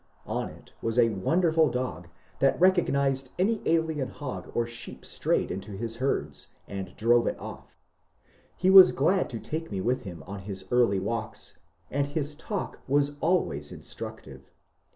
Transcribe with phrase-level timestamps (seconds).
[0.25, 2.07] On it was a wonderful dog,
[2.39, 7.77] that recognized any alien hog or sheep strayed into his herds, and drove it off.
[8.57, 11.55] He was glad to take me with him on his early walks,
[11.91, 14.49] and his talk was always instructive.